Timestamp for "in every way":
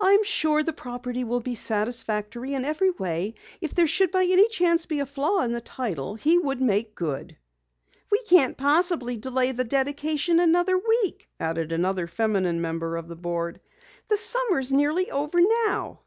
2.54-3.34